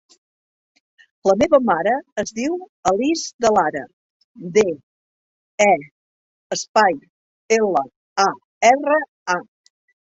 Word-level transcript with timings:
La 1.29 1.35
meva 1.41 1.59
mare 1.65 1.93
es 2.23 2.31
diu 2.39 2.55
Alice 2.93 3.45
De 3.47 3.53
Lara: 3.59 3.85
de, 4.57 4.65
e, 5.67 5.71
espai, 6.59 7.01
ela, 7.61 7.89
a, 8.31 8.31
erra, 8.75 9.01
a. 9.39 9.41